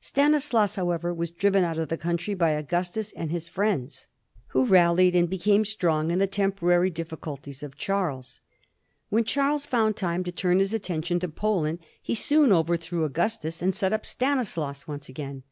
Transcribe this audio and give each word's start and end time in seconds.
Stanislaus, 0.00 0.76
however, 0.76 1.12
was 1.12 1.30
driven 1.30 1.64
out 1.64 1.76
of 1.76 1.90
the 1.90 1.98
country 1.98 2.32
by 2.32 2.52
Augustus 2.52 3.12
and 3.12 3.30
his 3.30 3.50
friends, 3.50 4.06
who 4.46 4.64
rallied 4.64 5.14
and 5.14 5.28
became 5.28 5.66
strong 5.66 6.10
in 6.10 6.18
the 6.18 6.26
tempo 6.26 6.64
rary 6.64 6.88
difficulties 6.88 7.62
of 7.62 7.76
Charles. 7.76 8.40
When 9.10 9.24
Charles 9.24 9.66
found 9.66 9.94
time 9.96 10.24
to 10.24 10.32
turn 10.32 10.60
his 10.60 10.72
attention 10.72 11.20
to 11.20 11.28
Poland 11.28 11.78
he 12.00 12.14
soon 12.14 12.52
overthrew 12.52 13.04
Augustus 13.04 13.60
and 13.60 13.74
set 13.74 13.92
up 13.92 14.06
Stanislaus 14.06 14.86
once 14.88 15.10
again. 15.10 15.42